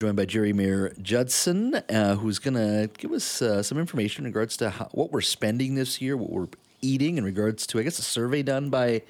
joined 0.00 0.16
by 0.16 0.24
Geri 0.24 0.54
Mayer-Judson, 0.54 1.74
uh, 1.74 2.14
who's 2.14 2.38
going 2.38 2.54
to 2.54 2.88
give 2.96 3.12
us 3.12 3.42
uh, 3.42 3.62
some 3.62 3.76
information 3.76 4.24
in 4.24 4.30
regards 4.30 4.56
to 4.56 4.70
how, 4.70 4.86
what 4.92 5.12
we're 5.12 5.20
spending 5.20 5.74
this 5.74 6.00
year, 6.00 6.16
what 6.16 6.30
we're 6.30 6.48
eating 6.80 7.18
in 7.18 7.24
regards 7.24 7.66
to, 7.66 7.78
I 7.78 7.82
guess, 7.82 7.98
a 7.98 8.02
survey 8.02 8.42
done 8.42 8.70
by 8.70 9.02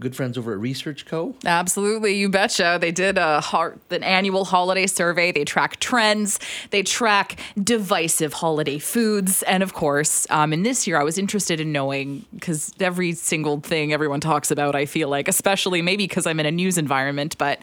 good 0.00 0.16
friends 0.16 0.36
over 0.36 0.52
at 0.52 0.58
Research 0.58 1.06
Co. 1.06 1.36
Absolutely, 1.44 2.16
you 2.16 2.28
betcha. 2.28 2.76
They 2.80 2.90
did 2.90 3.18
a 3.18 3.40
heart, 3.40 3.78
an 3.90 4.02
annual 4.02 4.44
holiday 4.44 4.88
survey. 4.88 5.30
They 5.30 5.44
track 5.44 5.78
trends, 5.78 6.40
they 6.70 6.82
track 6.82 7.38
divisive 7.62 8.32
holiday 8.32 8.80
foods, 8.80 9.44
and 9.44 9.62
of 9.62 9.74
course, 9.74 10.26
um, 10.30 10.52
in 10.52 10.64
this 10.64 10.88
year, 10.88 10.98
I 10.98 11.04
was 11.04 11.18
interested 11.18 11.60
in 11.60 11.70
knowing 11.70 12.24
because 12.34 12.72
every 12.80 13.12
single 13.12 13.60
thing 13.60 13.92
everyone 13.92 14.20
talks 14.20 14.50
about, 14.50 14.74
I 14.74 14.86
feel 14.86 15.08
like, 15.08 15.28
especially 15.28 15.82
maybe 15.82 16.08
because 16.08 16.26
I'm 16.26 16.40
in 16.40 16.46
a 16.46 16.50
news 16.50 16.78
environment, 16.78 17.38
but 17.38 17.60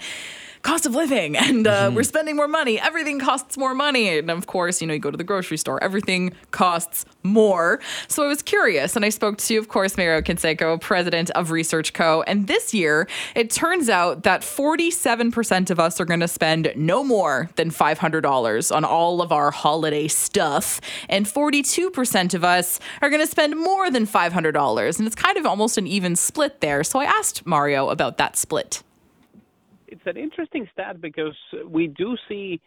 cost 0.64 0.86
of 0.86 0.96
living 0.96 1.38
and 1.38 1.68
uh, 1.68 1.84
mm-hmm. 1.84 1.96
we're 1.96 2.04
spending 2.04 2.36
more 2.36 2.48
money. 2.48 2.80
Everything 2.80 3.20
costs 3.20 3.58
more 3.58 3.76
money. 3.76 4.18
And 4.18 4.32
of 4.32 4.48
course, 4.48 4.82
you 4.82 4.88
know, 4.88 4.94
you 4.94 5.00
go 5.00 5.12
to 5.12 5.18
the 5.18 5.24
grocery 5.24 5.58
store, 5.58 5.82
everything 5.84 6.34
costs 6.52 7.06
more. 7.22 7.80
So 8.08 8.24
I 8.24 8.28
was 8.28 8.42
curious 8.42 8.96
and 8.96 9.06
I 9.06 9.10
spoke 9.10 9.38
to, 9.40 9.58
of 9.58 9.68
course, 9.68 9.98
Mario 9.98 10.22
Canseco, 10.22 10.80
president 10.80 11.30
of 11.32 11.52
Research 11.52 11.94
Co. 11.94 12.24
And 12.24 12.48
this 12.48 12.74
year, 12.74 13.08
it 13.36 13.52
turns 13.52 13.90
out 13.90 14.24
that 14.24 14.42
47% 14.42 15.70
of 15.70 15.80
us 15.80 16.00
are 16.00 16.06
going 16.06 16.22
to 16.22 16.28
spend 16.28 16.72
no 16.76 17.04
more 17.04 17.50
than 17.56 17.70
$500 17.70 18.76
on 18.76 18.86
all 18.86 19.22
of 19.22 19.32
our 19.32 19.52
holiday 19.52 20.08
stuff. 20.08 20.80
And 21.10 21.26
42% 21.26 22.34
of 22.34 22.44
us 22.44 22.80
are 23.02 23.10
going 23.10 23.22
to 23.22 23.28
spend 23.28 23.58
more 23.58 23.92
than 23.92 24.08
$500. 24.08 24.98
And 24.98 25.08
it's 25.08 25.16
kind 25.16 25.38
of 25.38 25.46
almost 25.46 25.78
an 25.78 25.88
even 25.88 26.16
split 26.16 26.62
there. 26.62 26.84
So 26.84 27.00
I 27.00 27.06
asked 27.06 27.46
Mario 27.46 27.90
about 27.90 28.18
that 28.18 28.38
split 28.38 28.82
it's 30.06 30.18
an 30.18 30.22
interesting 30.22 30.68
stat 30.72 31.02
because 31.02 31.36
we 31.68 31.88
do 31.88 32.16
see 32.28 32.60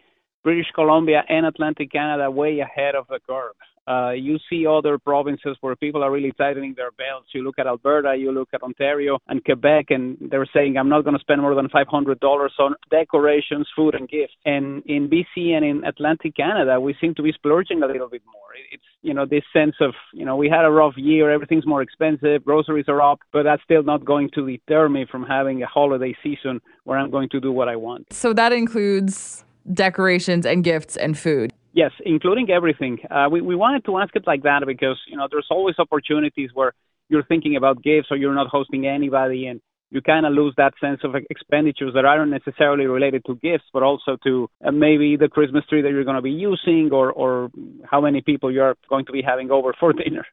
British 0.42 0.66
Columbia 0.74 1.22
and 1.28 1.46
Atlantic 1.46 1.92
Canada 1.92 2.30
way 2.30 2.60
ahead 2.60 2.94
of 2.94 3.06
the 3.08 3.18
curve. 3.28 3.54
Uh, 3.86 4.10
you 4.10 4.38
see 4.50 4.66
other 4.66 4.98
provinces 4.98 5.56
where 5.60 5.76
people 5.76 6.02
are 6.02 6.10
really 6.10 6.32
tightening 6.32 6.74
their 6.76 6.90
belts. 6.92 7.28
You 7.32 7.42
look 7.42 7.58
at 7.58 7.66
Alberta, 7.66 8.16
you 8.16 8.32
look 8.32 8.48
at 8.52 8.62
Ontario 8.62 9.18
and 9.28 9.44
Quebec, 9.44 9.86
and 9.90 10.16
they're 10.30 10.48
saying, 10.52 10.76
I'm 10.76 10.88
not 10.88 11.04
going 11.04 11.14
to 11.14 11.20
spend 11.20 11.40
more 11.40 11.54
than 11.54 11.68
$500 11.68 12.48
on 12.58 12.74
decorations, 12.90 13.68
food, 13.76 13.94
and 13.94 14.08
gifts. 14.08 14.34
And 14.44 14.82
in 14.86 15.08
BC 15.08 15.52
and 15.52 15.64
in 15.64 15.84
Atlantic 15.84 16.36
Canada, 16.36 16.80
we 16.80 16.96
seem 17.00 17.14
to 17.14 17.22
be 17.22 17.32
splurging 17.32 17.82
a 17.82 17.86
little 17.86 18.08
bit 18.08 18.22
more. 18.26 18.42
It's, 18.72 18.82
you 19.02 19.14
know, 19.14 19.26
this 19.26 19.44
sense 19.52 19.76
of, 19.80 19.92
you 20.12 20.24
know, 20.24 20.36
we 20.36 20.48
had 20.48 20.64
a 20.64 20.70
rough 20.70 20.94
year, 20.96 21.30
everything's 21.30 21.66
more 21.66 21.82
expensive, 21.82 22.44
groceries 22.44 22.86
are 22.88 23.00
up, 23.00 23.20
but 23.32 23.44
that's 23.44 23.62
still 23.62 23.82
not 23.82 24.04
going 24.04 24.30
to 24.34 24.46
deter 24.46 24.88
me 24.88 25.06
from 25.10 25.24
having 25.24 25.62
a 25.62 25.66
holiday 25.66 26.16
season 26.22 26.60
where 26.84 26.98
I'm 26.98 27.10
going 27.10 27.28
to 27.30 27.40
do 27.40 27.52
what 27.52 27.68
I 27.68 27.76
want. 27.76 28.12
So 28.12 28.32
that 28.32 28.52
includes 28.52 29.44
decorations 29.72 30.46
and 30.46 30.64
gifts 30.64 30.96
and 30.96 31.18
food. 31.18 31.52
Yes, 31.76 31.92
including 32.06 32.48
everything. 32.50 33.00
Uh, 33.10 33.28
we, 33.30 33.42
we 33.42 33.54
wanted 33.54 33.84
to 33.84 33.98
ask 33.98 34.16
it 34.16 34.26
like 34.26 34.44
that 34.44 34.62
because, 34.66 34.98
you 35.06 35.14
know, 35.18 35.28
there's 35.30 35.48
always 35.50 35.74
opportunities 35.78 36.48
where 36.54 36.72
you're 37.10 37.22
thinking 37.22 37.54
about 37.54 37.82
gifts 37.82 38.08
or 38.10 38.16
you're 38.16 38.34
not 38.34 38.46
hosting 38.46 38.86
anybody 38.86 39.46
and 39.46 39.60
you 39.90 40.00
kind 40.00 40.24
of 40.24 40.32
lose 40.32 40.54
that 40.56 40.72
sense 40.80 41.00
of 41.04 41.14
expenditures 41.28 41.92
that 41.92 42.06
aren't 42.06 42.30
necessarily 42.30 42.86
related 42.86 43.26
to 43.26 43.34
gifts, 43.34 43.64
but 43.74 43.82
also 43.82 44.16
to 44.24 44.48
uh, 44.64 44.70
maybe 44.70 45.16
the 45.16 45.28
Christmas 45.28 45.66
tree 45.66 45.82
that 45.82 45.90
you're 45.90 46.04
going 46.04 46.16
to 46.16 46.22
be 46.22 46.30
using 46.30 46.88
or, 46.92 47.12
or 47.12 47.50
how 47.84 48.00
many 48.00 48.22
people 48.22 48.50
you're 48.50 48.74
going 48.88 49.04
to 49.04 49.12
be 49.12 49.20
having 49.20 49.50
over 49.50 49.74
for 49.78 49.92
dinner. 49.92 50.24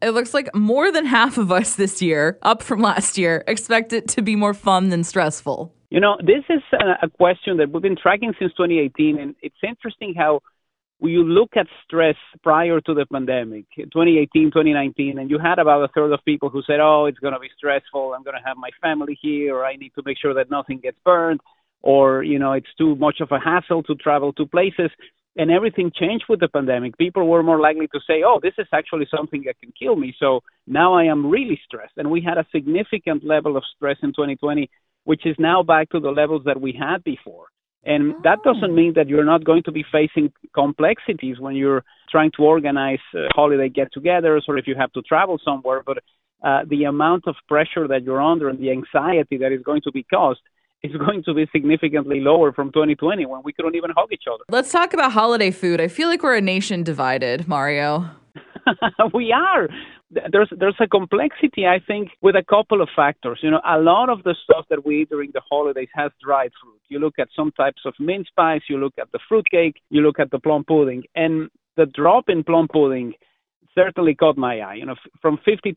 It 0.00 0.10
looks 0.10 0.32
like 0.32 0.54
more 0.54 0.92
than 0.92 1.04
half 1.04 1.36
of 1.36 1.50
us 1.50 1.74
this 1.74 2.00
year, 2.00 2.38
up 2.42 2.62
from 2.62 2.80
last 2.80 3.18
year, 3.18 3.42
expect 3.48 3.92
it 3.92 4.06
to 4.10 4.22
be 4.22 4.36
more 4.36 4.54
fun 4.54 4.90
than 4.90 5.02
stressful. 5.02 5.74
You 5.90 5.98
know, 5.98 6.16
this 6.20 6.44
is 6.48 6.62
a 7.02 7.10
question 7.10 7.56
that 7.56 7.72
we've 7.72 7.82
been 7.82 7.96
tracking 8.00 8.34
since 8.38 8.52
2018, 8.52 9.18
and 9.18 9.34
it's 9.42 9.56
interesting 9.66 10.14
how 10.16 10.40
you 11.10 11.24
look 11.24 11.50
at 11.56 11.66
stress 11.84 12.16
prior 12.42 12.80
to 12.80 12.94
the 12.94 13.06
pandemic, 13.06 13.64
2018, 13.76 14.50
2019, 14.50 15.18
and 15.18 15.30
you 15.30 15.38
had 15.38 15.58
about 15.58 15.82
a 15.82 15.88
third 15.88 16.12
of 16.12 16.20
people 16.24 16.48
who 16.48 16.62
said, 16.66 16.80
oh, 16.80 17.06
it's 17.06 17.18
going 17.18 17.34
to 17.34 17.40
be 17.40 17.50
stressful. 17.56 18.14
I'm 18.14 18.22
going 18.22 18.36
to 18.36 18.46
have 18.46 18.56
my 18.56 18.70
family 18.80 19.18
here, 19.20 19.56
or 19.56 19.64
I 19.64 19.76
need 19.76 19.92
to 19.96 20.02
make 20.04 20.18
sure 20.18 20.34
that 20.34 20.50
nothing 20.50 20.78
gets 20.78 20.98
burned, 21.04 21.40
or, 21.82 22.22
you 22.22 22.38
know, 22.38 22.52
it's 22.52 22.72
too 22.78 22.94
much 22.96 23.20
of 23.20 23.32
a 23.32 23.40
hassle 23.40 23.82
to 23.84 23.94
travel 23.96 24.32
to 24.34 24.46
places. 24.46 24.90
And 25.34 25.50
everything 25.50 25.90
changed 25.98 26.26
with 26.28 26.40
the 26.40 26.48
pandemic. 26.48 26.98
People 26.98 27.26
were 27.26 27.42
more 27.42 27.58
likely 27.58 27.86
to 27.88 28.00
say, 28.06 28.22
oh, 28.24 28.38
this 28.42 28.52
is 28.58 28.66
actually 28.72 29.06
something 29.10 29.44
that 29.46 29.58
can 29.60 29.72
kill 29.72 29.96
me. 29.96 30.14
So 30.20 30.40
now 30.66 30.94
I 30.94 31.04
am 31.04 31.30
really 31.30 31.58
stressed. 31.64 31.94
And 31.96 32.10
we 32.10 32.20
had 32.20 32.36
a 32.36 32.46
significant 32.52 33.24
level 33.24 33.56
of 33.56 33.64
stress 33.74 33.96
in 34.02 34.10
2020, 34.10 34.68
which 35.04 35.24
is 35.24 35.34
now 35.38 35.62
back 35.62 35.88
to 35.90 36.00
the 36.00 36.10
levels 36.10 36.42
that 36.44 36.60
we 36.60 36.78
had 36.78 37.02
before. 37.02 37.46
And 37.84 38.14
that 38.22 38.38
doesn't 38.44 38.74
mean 38.74 38.92
that 38.94 39.08
you're 39.08 39.24
not 39.24 39.44
going 39.44 39.64
to 39.64 39.72
be 39.72 39.84
facing 39.90 40.32
complexities 40.54 41.40
when 41.40 41.56
you're 41.56 41.84
trying 42.10 42.30
to 42.36 42.42
organize 42.42 43.00
uh, 43.14 43.22
holiday 43.34 43.68
get-togethers 43.68 44.42
or 44.46 44.56
if 44.56 44.66
you 44.66 44.76
have 44.76 44.92
to 44.92 45.02
travel 45.02 45.38
somewhere. 45.44 45.82
But 45.84 45.98
uh, 46.44 46.60
the 46.68 46.84
amount 46.84 47.24
of 47.26 47.34
pressure 47.48 47.88
that 47.88 48.04
you're 48.04 48.22
under 48.22 48.48
and 48.48 48.58
the 48.58 48.70
anxiety 48.70 49.36
that 49.38 49.52
is 49.52 49.62
going 49.62 49.82
to 49.82 49.92
be 49.92 50.04
caused 50.04 50.40
is 50.82 50.92
going 51.06 51.22
to 51.24 51.34
be 51.34 51.46
significantly 51.52 52.20
lower 52.20 52.52
from 52.52 52.68
2020 52.68 53.26
when 53.26 53.42
we 53.44 53.52
couldn't 53.52 53.74
even 53.74 53.90
hug 53.96 54.12
each 54.12 54.24
other. 54.32 54.44
Let's 54.48 54.70
talk 54.70 54.94
about 54.94 55.12
holiday 55.12 55.50
food. 55.50 55.80
I 55.80 55.88
feel 55.88 56.08
like 56.08 56.22
we're 56.22 56.36
a 56.36 56.40
nation 56.40 56.84
divided, 56.84 57.48
Mario. 57.48 58.10
we 59.14 59.32
are 59.32 59.68
there's 60.30 60.52
there's 60.58 60.76
a 60.80 60.86
complexity 60.86 61.66
I 61.66 61.80
think 61.86 62.10
with 62.20 62.36
a 62.36 62.44
couple 62.44 62.82
of 62.82 62.88
factors. 62.94 63.40
You 63.42 63.50
know, 63.50 63.60
a 63.66 63.78
lot 63.78 64.08
of 64.08 64.22
the 64.24 64.34
stuff 64.44 64.66
that 64.70 64.84
we 64.84 65.02
eat 65.02 65.10
during 65.10 65.30
the 65.32 65.42
holidays 65.48 65.88
has 65.94 66.10
dried 66.22 66.52
fruit. 66.62 66.80
You 66.88 66.98
look 66.98 67.18
at 67.18 67.28
some 67.34 67.52
types 67.52 67.82
of 67.84 67.94
mince 67.98 68.28
pies, 68.36 68.62
you 68.68 68.78
look 68.78 68.94
at 69.00 69.10
the 69.12 69.18
fruit 69.28 69.46
cake, 69.50 69.76
you 69.90 70.02
look 70.02 70.18
at 70.18 70.30
the 70.30 70.38
plum 70.38 70.64
pudding, 70.64 71.04
and 71.14 71.48
the 71.76 71.86
drop 71.86 72.28
in 72.28 72.44
plum 72.44 72.68
pudding 72.70 73.14
certainly 73.74 74.14
caught 74.14 74.36
my 74.36 74.60
eye. 74.60 74.74
You 74.74 74.86
know, 74.86 74.96
from 75.20 75.38
52% 75.38 75.74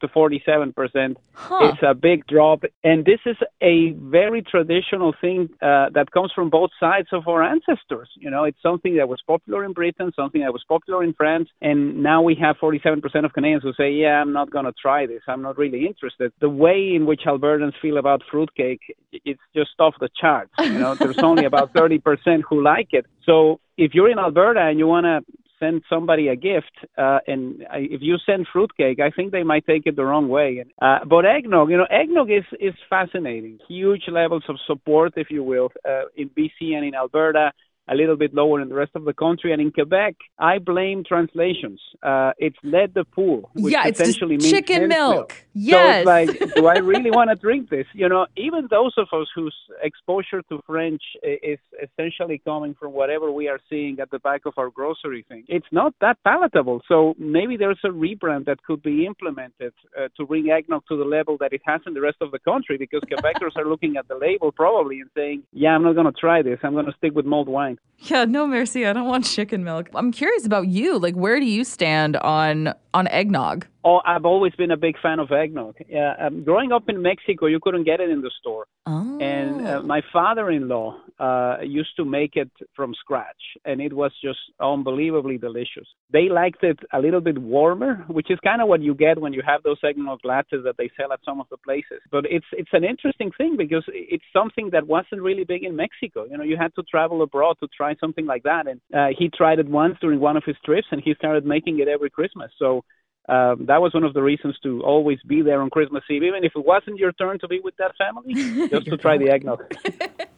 to 0.00 0.08
47%, 0.08 1.16
huh. 1.34 1.58
it's 1.62 1.82
a 1.82 1.94
big 1.94 2.26
drop. 2.26 2.64
And 2.84 3.04
this 3.04 3.20
is 3.26 3.36
a 3.60 3.90
very 3.92 4.42
traditional 4.42 5.14
thing 5.20 5.48
uh, 5.60 5.90
that 5.94 6.10
comes 6.12 6.32
from 6.34 6.50
both 6.50 6.70
sides 6.78 7.08
of 7.12 7.28
our 7.28 7.42
ancestors. 7.42 8.08
You 8.16 8.30
know, 8.30 8.44
it's 8.44 8.60
something 8.62 8.96
that 8.96 9.08
was 9.08 9.20
popular 9.26 9.64
in 9.64 9.72
Britain, 9.72 10.12
something 10.14 10.40
that 10.42 10.52
was 10.52 10.64
popular 10.68 11.02
in 11.02 11.12
France, 11.14 11.48
and 11.60 12.02
now 12.02 12.22
we 12.22 12.34
have 12.36 12.56
47% 12.56 13.24
of 13.24 13.32
Canadians 13.32 13.62
who 13.62 13.72
say, 13.74 13.90
"Yeah, 13.90 14.20
I'm 14.20 14.32
not 14.32 14.50
going 14.50 14.64
to 14.64 14.72
try 14.72 15.06
this. 15.06 15.22
I'm 15.26 15.42
not 15.42 15.58
really 15.58 15.86
interested." 15.86 16.32
The 16.40 16.48
way 16.48 16.94
in 16.94 17.06
which 17.06 17.22
Albertans 17.26 17.74
feel 17.80 17.98
about 17.98 18.22
fruitcake, 18.30 18.80
it's 19.12 19.40
just 19.54 19.70
off 19.78 19.94
the 20.00 20.08
charts. 20.20 20.52
You 20.58 20.78
know, 20.78 20.94
there's 20.98 21.18
only 21.18 21.44
about 21.44 21.72
30% 21.72 22.42
who 22.48 22.62
like 22.62 22.88
it. 22.92 23.06
So 23.24 23.60
if 23.76 23.94
you're 23.94 24.10
in 24.10 24.18
Alberta 24.18 24.60
and 24.60 24.78
you 24.78 24.86
want 24.86 25.04
to 25.04 25.20
send 25.62 25.82
somebody 25.88 26.28
a 26.28 26.36
gift, 26.36 26.74
uh, 26.98 27.18
and 27.26 27.64
I, 27.70 27.78
if 27.96 28.00
you 28.02 28.16
send 28.26 28.46
fruitcake, 28.52 28.98
I 29.00 29.10
think 29.10 29.32
they 29.32 29.44
might 29.44 29.66
take 29.66 29.82
it 29.86 29.94
the 29.96 30.04
wrong 30.04 30.28
way. 30.28 30.64
Uh, 30.80 30.98
but 31.08 31.24
eggnog, 31.24 31.70
you 31.70 31.76
know, 31.76 31.90
eggnog 31.90 32.30
is 32.30 32.44
is 32.60 32.74
fascinating. 32.90 33.58
Huge 33.68 34.04
levels 34.08 34.44
of 34.48 34.56
support, 34.66 35.12
if 35.16 35.28
you 35.30 35.42
will, 35.42 35.68
uh, 35.88 36.04
in 36.16 36.28
BC 36.30 36.74
and 36.76 36.84
in 36.84 36.94
Alberta 36.94 37.52
a 37.88 37.94
little 37.94 38.16
bit 38.16 38.32
lower 38.32 38.60
in 38.60 38.68
the 38.68 38.74
rest 38.74 38.92
of 38.94 39.04
the 39.04 39.12
country. 39.12 39.52
And 39.52 39.60
in 39.60 39.72
Quebec, 39.72 40.14
I 40.38 40.58
blame 40.58 41.04
translations. 41.04 41.80
Uh, 42.02 42.32
it's 42.38 42.56
lait 42.62 42.94
de 42.94 43.04
poule, 43.04 43.50
which 43.54 43.72
yeah, 43.72 43.88
essentially 43.88 44.36
means 44.36 44.50
chicken 44.50 44.88
milk. 44.88 45.14
milk. 45.14 45.46
Yes. 45.54 46.04
So 46.04 46.10
like, 46.10 46.54
do 46.54 46.66
I 46.66 46.78
really 46.92 47.10
want 47.10 47.30
to 47.30 47.36
drink 47.36 47.70
this? 47.70 47.86
You 47.92 48.08
know, 48.08 48.26
even 48.36 48.68
those 48.70 48.94
of 48.96 49.08
us 49.12 49.28
whose 49.34 49.54
exposure 49.82 50.42
to 50.48 50.60
French 50.66 51.02
is 51.22 51.58
essentially 51.82 52.40
coming 52.44 52.74
from 52.78 52.92
whatever 52.92 53.30
we 53.30 53.48
are 53.48 53.60
seeing 53.68 54.00
at 54.00 54.10
the 54.10 54.18
back 54.18 54.42
of 54.46 54.54
our 54.56 54.70
grocery 54.70 55.24
thing, 55.28 55.44
it's 55.48 55.66
not 55.72 55.94
that 56.00 56.18
palatable. 56.24 56.82
So 56.88 57.14
maybe 57.18 57.56
there's 57.56 57.80
a 57.84 57.88
rebrand 57.88 58.46
that 58.46 58.62
could 58.62 58.82
be 58.82 59.06
implemented 59.06 59.72
uh, 59.98 60.08
to 60.16 60.26
bring 60.26 60.50
eggnog 60.50 60.84
to 60.88 60.96
the 60.96 61.04
level 61.04 61.36
that 61.40 61.52
it 61.52 61.62
has 61.66 61.80
in 61.86 61.94
the 61.94 62.00
rest 62.00 62.16
of 62.20 62.30
the 62.30 62.38
country 62.38 62.76
because 62.78 63.02
Quebecers 63.02 63.56
are 63.56 63.68
looking 63.68 63.96
at 63.96 64.08
the 64.08 64.16
label 64.16 64.52
probably 64.52 65.00
and 65.00 65.10
saying, 65.16 65.42
yeah, 65.52 65.70
I'm 65.70 65.82
not 65.82 65.94
going 65.94 66.06
to 66.06 66.12
try 66.12 66.42
this. 66.42 66.58
I'm 66.62 66.72
going 66.72 66.86
to 66.86 66.94
stick 66.98 67.14
with 67.14 67.26
mulled 67.26 67.48
wine. 67.48 67.78
Yeah, 67.98 68.24
no, 68.24 68.46
merci. 68.46 68.84
I 68.86 68.92
don't 68.92 69.06
want 69.06 69.24
chicken 69.24 69.62
milk. 69.62 69.88
I'm 69.94 70.10
curious 70.12 70.44
about 70.44 70.68
you. 70.68 70.98
Like, 70.98 71.14
where 71.14 71.38
do 71.38 71.46
you 71.46 71.64
stand 71.64 72.16
on 72.16 72.74
on 72.94 73.08
eggnog? 73.08 73.66
Oh, 73.84 74.00
I've 74.04 74.24
always 74.24 74.54
been 74.54 74.70
a 74.70 74.76
big 74.76 74.96
fan 75.00 75.18
of 75.18 75.32
eggnog. 75.32 75.76
Yeah, 75.88 76.14
um, 76.18 76.44
growing 76.44 76.72
up 76.72 76.88
in 76.88 77.02
Mexico, 77.02 77.46
you 77.46 77.58
couldn't 77.60 77.84
get 77.84 78.00
it 78.00 78.10
in 78.10 78.20
the 78.22 78.30
store, 78.40 78.66
Oh. 78.86 79.18
and 79.20 79.66
uh, 79.66 79.82
my 79.82 80.02
father-in-law 80.12 80.96
uh, 81.22 81.58
used 81.62 81.94
to 81.96 82.04
make 82.04 82.34
it 82.34 82.50
from 82.74 82.92
scratch, 82.94 83.42
and 83.64 83.80
it 83.80 83.92
was 83.92 84.10
just 84.20 84.40
unbelievably 84.60 85.38
delicious. 85.38 85.86
They 86.12 86.28
liked 86.28 86.64
it 86.64 86.80
a 86.92 86.98
little 86.98 87.20
bit 87.20 87.38
warmer, 87.38 88.04
which 88.08 88.28
is 88.28 88.40
kind 88.42 88.60
of 88.60 88.66
what 88.66 88.82
you 88.82 88.92
get 88.92 89.20
when 89.20 89.32
you 89.32 89.40
have 89.46 89.62
those 89.62 89.78
eggnog 89.84 90.18
lattes 90.24 90.64
that 90.64 90.74
they 90.78 90.90
sell 90.96 91.12
at 91.12 91.20
some 91.24 91.40
of 91.40 91.46
the 91.48 91.58
places. 91.58 92.00
But 92.10 92.24
it's 92.28 92.46
it's 92.52 92.72
an 92.72 92.82
interesting 92.82 93.30
thing 93.38 93.56
because 93.56 93.84
it's 93.86 94.24
something 94.32 94.70
that 94.72 94.88
wasn't 94.88 95.22
really 95.22 95.44
big 95.44 95.62
in 95.62 95.76
Mexico. 95.76 96.24
You 96.28 96.38
know, 96.38 96.44
you 96.44 96.56
had 96.56 96.74
to 96.74 96.82
travel 96.90 97.22
abroad 97.22 97.56
to 97.60 97.68
try 97.68 97.94
something 98.00 98.26
like 98.26 98.42
that, 98.42 98.66
and 98.66 98.80
uh, 98.92 99.14
he 99.16 99.28
tried 99.28 99.60
it 99.60 99.68
once 99.68 99.96
during 100.00 100.18
one 100.18 100.36
of 100.36 100.42
his 100.44 100.56
trips, 100.64 100.88
and 100.90 101.00
he 101.04 101.14
started 101.14 101.46
making 101.46 101.78
it 101.78 101.86
every 101.86 102.10
Christmas. 102.10 102.50
So 102.58 102.82
um, 103.28 103.66
that 103.66 103.80
was 103.80 103.94
one 103.94 104.02
of 104.02 104.14
the 104.14 104.22
reasons 104.22 104.56
to 104.64 104.82
always 104.82 105.18
be 105.28 105.42
there 105.42 105.62
on 105.62 105.70
Christmas 105.70 106.02
Eve, 106.10 106.24
even 106.24 106.42
if 106.42 106.52
it 106.56 106.66
wasn't 106.66 106.98
your 106.98 107.12
turn 107.12 107.38
to 107.38 107.46
be 107.46 107.60
with 107.62 107.76
that 107.76 107.92
family, 107.96 108.34
just 108.68 108.86
to 108.86 108.96
try 108.96 109.16
the 109.18 109.30
eggnog. 109.30 109.62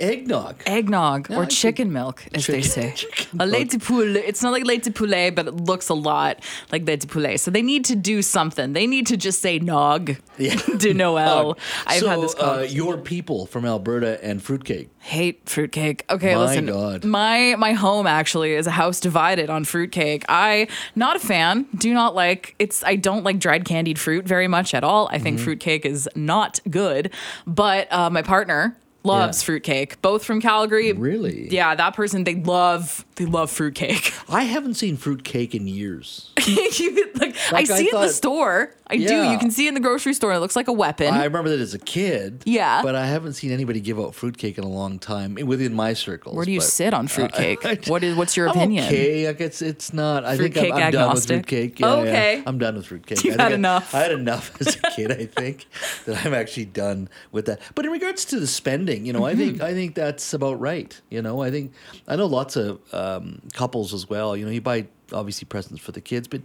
Eggnog. 0.00 0.56
Eggnog 0.66 1.30
No, 1.30 1.38
or 1.38 1.46
chicken 1.46 1.92
milk, 1.92 2.24
as 2.34 2.46
they 2.48 2.62
say. 2.62 2.92
Chicken 2.96 3.40
a 3.40 3.46
lait 3.46 3.70
de 3.70 3.78
poulet. 3.78 4.24
It's 4.26 4.42
not 4.42 4.52
like 4.52 4.64
lait 4.66 4.82
de 4.82 4.90
poulet, 4.90 5.34
but 5.34 5.46
it 5.46 5.54
looks 5.54 5.88
a 5.88 5.94
lot 5.94 6.40
like 6.72 6.86
lait 6.86 7.00
de 7.00 7.06
poulet. 7.06 7.38
So 7.38 7.50
they 7.50 7.62
need 7.62 7.84
to 7.86 7.94
do 7.96 8.20
something. 8.20 8.72
They 8.72 8.86
need 8.88 9.06
to 9.06 9.16
just 9.16 9.40
say 9.40 9.58
nog 9.60 10.16
Yeah. 10.36 10.56
de 10.78 10.92
Noel. 10.94 11.56
I've 11.86 12.00
so, 12.00 12.08
had 12.08 12.20
this 12.20 12.34
uh, 12.34 12.66
your 12.68 12.98
people 12.98 13.46
from 13.46 13.64
Alberta 13.64 14.22
and 14.24 14.42
fruitcake. 14.42 14.88
hate 14.98 15.48
fruitcake. 15.48 16.04
Okay, 16.10 16.34
My 16.34 16.40
listen. 16.40 16.66
God. 16.66 17.04
My 17.04 17.54
my 17.56 17.72
home 17.72 18.06
actually 18.08 18.54
is 18.54 18.66
a 18.66 18.72
house 18.72 18.98
divided 18.98 19.48
on 19.48 19.64
fruitcake. 19.64 20.24
I 20.28 20.66
not 20.96 21.14
a 21.16 21.20
fan. 21.20 21.66
Do 21.76 21.94
not 21.94 22.16
like 22.16 22.56
it's 22.58 22.82
I 22.82 22.96
don't 22.96 23.22
like 23.22 23.38
dried 23.38 23.64
candied 23.64 23.98
fruit 24.00 24.24
very 24.26 24.48
much 24.48 24.74
at 24.74 24.82
all. 24.82 25.06
I 25.08 25.14
Mm-hmm. 25.14 25.22
think 25.24 25.38
fruitcake 25.40 25.86
is 25.86 26.08
not 26.16 26.58
good. 26.68 27.12
But 27.46 27.90
uh, 27.92 28.10
my 28.10 28.22
partner 28.22 28.76
loves 29.04 29.42
Yeah. 29.42 29.46
fruitcake. 29.46 30.00
Both 30.02 30.24
from 30.24 30.40
Calgary. 30.40 30.92
Really? 30.92 31.48
Yeah, 31.50 31.74
that 31.74 31.94
person 31.94 32.24
they 32.24 32.34
love 32.36 33.04
they 33.16 33.26
love 33.26 33.50
fruitcake. 33.50 34.12
I 34.28 34.44
haven't 34.44 34.74
seen 34.74 34.96
fruitcake 34.96 35.54
in 35.54 35.66
years. 35.68 36.30
you, 36.46 37.10
like, 37.14 37.36
I 37.50 37.52
Like, 37.52 37.70
I 37.70 37.78
see 37.78 37.86
it 37.88 37.94
in 37.94 38.00
the 38.00 38.08
store. 38.08 38.74
I 38.86 38.96
do. 38.98 39.02
You 39.30 39.38
can 39.38 39.50
see 39.50 39.64
it 39.64 39.68
in 39.68 39.74
the 39.74 39.80
grocery 39.80 40.12
store. 40.12 40.32
It 40.34 40.40
looks 40.40 40.56
like 40.56 40.68
a 40.68 40.72
weapon. 40.72 41.12
I 41.14 41.24
remember 41.24 41.48
that 41.50 41.60
as 41.60 41.72
a 41.72 41.78
kid. 41.78 42.42
Yeah. 42.44 42.82
But 42.82 42.94
I 42.94 43.06
haven't 43.06 43.32
seen 43.32 43.50
anybody 43.50 43.80
give 43.80 43.98
out 43.98 44.14
fruitcake 44.14 44.58
in 44.58 44.64
a 44.64 44.68
long 44.68 44.98
time 44.98 45.36
within 45.46 45.72
my 45.74 45.94
circles. 45.94 46.36
Where 46.36 46.44
do 46.44 46.52
you 46.52 46.58
but- 46.60 46.66
sit 46.66 46.92
on 46.92 47.08
fruitcake? 47.08 47.64
I- 47.66 47.78
what 47.86 48.04
is 48.04 48.14
what's 48.14 48.36
your 48.36 48.48
I'm 48.50 48.56
opinion? 48.56 48.84
Okay, 48.86 49.26
like 49.26 49.40
it's 49.40 49.62
it's 49.62 49.92
not. 49.94 50.24
I 50.24 50.36
think 50.36 50.56
I'm, 50.58 50.72
I'm 50.72 50.92
done 50.92 51.14
with 51.14 51.26
fruitcake. 51.26 51.80
Yeah, 51.80 51.86
yeah. 51.96 52.00
Okay. 52.02 52.42
I'm 52.46 52.58
done 52.58 52.76
with 52.76 52.86
fruitcake. 52.86 53.24
You've 53.24 53.38
I 53.40 53.44
had 53.44 53.52
I- 53.52 53.54
enough. 53.54 53.94
I 53.94 54.00
had 54.00 54.12
enough 54.12 54.60
as 54.60 54.76
a 54.76 54.90
kid. 54.90 55.10
I 55.12 55.26
think 55.26 55.66
that 56.04 56.24
I'm 56.26 56.34
actually 56.34 56.66
done 56.66 57.08
with 57.32 57.46
that. 57.46 57.60
But 57.74 57.86
in 57.86 57.90
regards 57.92 58.24
to 58.26 58.38
the 58.40 58.46
spending, 58.46 59.06
you 59.06 59.12
know, 59.12 59.24
I 59.24 59.34
think 59.34 59.44
Mm-hmm. 59.54 59.62
I 59.64 59.72
think 59.72 59.94
that's 59.94 60.32
about 60.34 60.58
right. 60.60 60.98
You 61.10 61.20
know, 61.22 61.42
I 61.42 61.50
think 61.50 61.72
I 62.08 62.16
know 62.16 62.26
lots 62.26 62.56
of 62.56 62.80
um, 63.04 63.40
couples 63.52 63.92
as 63.94 64.04
well. 64.08 64.36
You 64.36 64.44
know, 64.46 64.50
you 64.50 64.60
buy 64.60 64.86
obviously 65.12 65.46
presents 65.46 65.80
for 65.86 65.92
the 65.92 66.00
kids, 66.00 66.26
but 66.28 66.42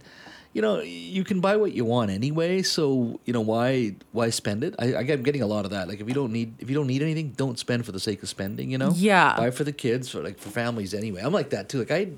you 0.52 0.60
know, 0.62 0.80
you 0.80 1.22
can 1.30 1.40
buy 1.40 1.54
what 1.56 1.72
you 1.72 1.84
want 1.84 2.10
anyway. 2.10 2.62
So 2.62 3.20
you 3.24 3.32
know, 3.32 3.40
why 3.52 3.94
why 4.12 4.30
spend 4.30 4.64
it? 4.64 4.74
I, 4.78 4.86
I'm 4.96 5.22
getting 5.22 5.42
a 5.42 5.46
lot 5.46 5.64
of 5.64 5.70
that. 5.70 5.88
Like 5.88 6.00
if 6.00 6.08
you 6.08 6.14
don't 6.14 6.32
need 6.32 6.54
if 6.62 6.68
you 6.70 6.74
don't 6.78 6.86
need 6.88 7.02
anything, 7.02 7.30
don't 7.36 7.58
spend 7.58 7.86
for 7.86 7.92
the 7.92 8.00
sake 8.00 8.22
of 8.24 8.28
spending. 8.28 8.70
You 8.72 8.78
know, 8.78 8.92
Yeah. 8.96 9.36
buy 9.36 9.50
for 9.52 9.64
the 9.64 9.72
kids, 9.72 10.08
for 10.10 10.20
like 10.22 10.38
for 10.38 10.50
families 10.50 10.92
anyway. 10.94 11.20
I'm 11.24 11.32
like 11.32 11.50
that 11.50 11.68
too. 11.68 11.78
Like 11.78 11.90
I 11.92 12.08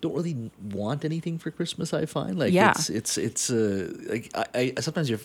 don't 0.00 0.14
really 0.14 0.50
want 0.72 1.04
anything 1.04 1.38
for 1.38 1.50
Christmas. 1.50 1.92
I 1.92 2.06
find 2.06 2.38
like 2.38 2.52
Yeah. 2.52 2.70
it's 2.70 2.88
it's 2.90 3.18
it's 3.18 3.50
uh 3.50 3.92
like 4.12 4.30
I, 4.34 4.72
I 4.76 4.80
sometimes 4.80 5.08
you're 5.10 5.20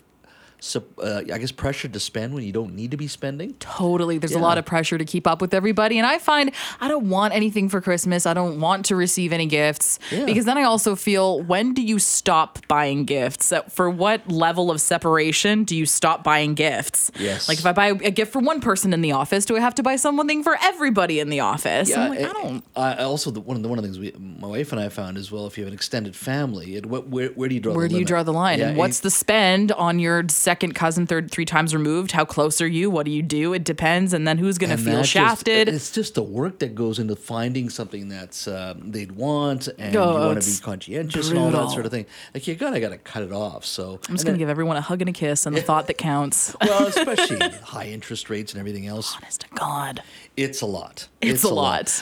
so 0.60 0.84
uh, 1.02 1.22
I 1.32 1.38
guess 1.38 1.52
pressure 1.52 1.88
to 1.88 2.00
spend 2.00 2.34
when 2.34 2.44
you 2.44 2.52
don't 2.52 2.74
need 2.76 2.92
to 2.92 2.98
be 2.98 3.08
spending. 3.08 3.54
Totally. 3.60 4.18
There's 4.18 4.32
a 4.34 4.40
lot 4.40 4.58
of 4.58 4.66
pressure 4.66 4.98
to 4.98 5.06
keep 5.06 5.28
up 5.28 5.40
with 5.42 5.54
everybody. 5.54 5.98
And 5.98 6.08
I 6.08 6.18
find 6.18 6.52
I 6.82 6.88
don't 6.88 7.10
want 7.10 7.34
anything 7.36 7.70
for 7.70 7.80
Christmas. 7.82 8.26
I 8.26 8.34
don't 8.34 8.60
want 8.60 8.86
to 8.86 8.96
receive 8.96 9.32
any 9.34 9.46
gifts 9.46 10.00
Yeah. 10.12 10.26
because 10.26 10.46
then 10.46 10.58
I 10.58 10.64
also 10.64 10.96
feel 10.96 11.42
when 11.44 11.74
do 11.74 11.82
you 11.84 12.00
stop 12.00 12.60
buying 12.68 13.06
gifts? 13.06 13.52
Uh, 13.52 13.62
For 13.64 13.90
what 13.90 14.28
level 14.32 14.72
of 14.72 14.82
separation 14.82 15.64
do 15.64 15.76
you 15.76 15.86
stop 15.86 16.24
buying 16.24 16.56
gifts? 16.56 17.12
Yes. 17.20 17.48
Like 17.48 17.60
if 17.60 17.66
I 17.66 17.72
buy 17.74 17.88
a 17.88 18.12
gift 18.12 18.34
for 18.34 18.40
one 18.40 18.60
person 18.60 18.94
in 18.94 19.02
the 19.02 19.12
office, 19.12 19.46
do 19.46 19.56
I 19.56 19.60
have 19.60 19.76
to 19.76 19.84
buy 19.84 19.96
something 19.96 20.44
for 20.44 20.58
everybody 20.62 21.20
in 21.20 21.30
the 21.30 21.42
office? 21.42 21.96
I'm 21.96 22.10
like, 22.10 22.20
I 22.22 22.30
I- 22.30 22.34
don't. 22.34 22.64
I 22.76 23.04
also 23.04 23.30
the, 23.32 23.42
one 23.42 23.58
of 23.58 23.64
the 23.64 23.70
one 23.70 23.78
of 23.78 23.84
the 23.84 23.88
things 23.92 24.00
we, 24.00 24.12
my 24.20 24.48
wife 24.48 24.72
and 24.72 24.82
I 24.82 24.90
found 24.90 25.18
as 25.18 25.32
well. 25.32 25.46
If 25.48 25.58
you 25.58 25.64
have 25.64 25.70
an 25.72 25.74
extended 25.76 26.16
family, 26.16 26.76
it, 26.76 26.86
what, 26.86 27.08
where 27.10 27.30
where 27.30 27.48
do 27.50 27.56
you 27.56 27.62
draw? 27.62 27.74
Where 27.74 27.88
the 27.88 27.94
do 27.96 28.00
you 28.00 28.06
draw 28.06 28.24
the 28.24 28.34
line? 28.34 28.60
Yeah, 28.60 28.70
and 28.70 28.78
what's 28.78 29.00
it- 29.00 29.04
the 29.04 29.12
spend 29.12 29.72
on 29.74 30.00
your 30.00 30.24
second 30.48 30.76
cousin, 30.76 31.06
third, 31.06 31.30
three 31.30 31.44
times 31.44 31.74
removed? 31.74 32.14
How 32.14 32.24
close 32.24 32.62
are 32.62 32.68
you? 32.68 32.90
What 32.90 33.06
do 33.06 33.12
you 33.12 33.22
do? 33.22 33.52
It 33.52 33.66
depends. 33.66 34.14
And 34.14 34.26
then 34.26 34.38
who's 34.38 34.58
going 34.58 34.70
to 34.70 34.78
feel 34.78 34.94
that 34.94 35.00
just- 35.00 35.10
shafted? 35.10 35.68
it's 35.68 35.92
just 35.92 36.16
the 36.16 36.24
work 36.24 36.60
that 36.60 36.74
goes 36.74 37.00
into 37.00 37.18
finding 37.18 37.70
something 37.70 38.08
that's 38.08 38.48
um, 38.48 38.92
they'd 38.92 39.12
want, 39.12 39.68
and 39.78 39.94
you 39.94 40.00
Oh, 40.00 40.28
want 40.28 40.42
to 40.42 40.48
be 40.48 40.52
it's 40.52 40.62
conscientious 40.62 41.30
and 41.32 41.38
all 41.38 41.52
that 41.52 41.70
sort 41.72 41.86
of 41.86 41.92
thing. 41.92 42.06
Like 42.34 42.48
you 42.48 42.56
gotta 42.56 42.80
gotta 42.80 42.98
cut 42.98 43.24
it 43.24 43.34
off. 43.34 43.66
So 43.66 44.00
I'm 44.08 44.16
just 44.16 44.24
going 44.26 44.36
to 44.36 44.40
give 44.40 44.48
everyone 44.48 44.78
a 44.78 44.82
hug 44.82 45.02
and 45.02 45.10
a 45.10 45.14
kiss 45.14 45.46
and 45.46 45.54
the 45.54 45.62
thought 45.62 45.88
that 45.88 45.98
counts. 45.98 46.56
well, 46.62 46.88
especially 46.88 47.40
high 47.64 47.88
interest 47.88 48.30
rates 48.30 48.54
and 48.54 48.60
everything 48.62 48.88
else. 48.88 49.16
Honest 49.18 49.42
to 49.42 49.48
God. 49.54 50.02
It's 50.38 50.62
a 50.62 50.66
lot. 50.66 51.10
It's 51.22 51.44
a 51.44 51.54
lot. 51.54 52.02